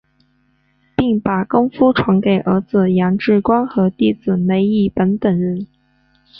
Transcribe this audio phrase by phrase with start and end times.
[0.95, 5.67] 并把功夫传给儿子杨志光和弟子梅益本等人。